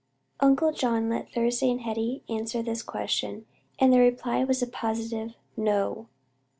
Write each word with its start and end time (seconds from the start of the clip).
Uncle 0.39 0.71
John 0.73 1.09
let 1.09 1.31
Thursday 1.31 1.69
and 1.69 1.81
Hetty 1.81 2.23
answer 2.27 2.63
this 2.63 2.81
question, 2.81 3.45
and 3.77 3.93
their 3.93 4.01
reply 4.01 4.43
was 4.43 4.63
a 4.63 4.67
positive 4.67 5.35
"no!" 5.55 6.07